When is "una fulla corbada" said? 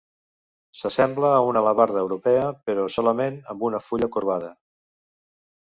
3.71-4.53